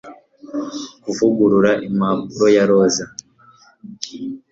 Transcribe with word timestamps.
Kuvugurura 1.03 1.71
impumuro 1.87 2.45
ya 2.55 2.63
roza 2.69 3.05